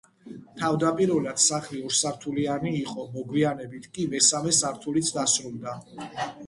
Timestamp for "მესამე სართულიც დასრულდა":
4.17-5.81